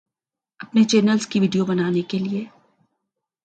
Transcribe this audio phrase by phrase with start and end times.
[0.59, 2.43] اپنے چینلز کی ویڈیو بنانے کے لیے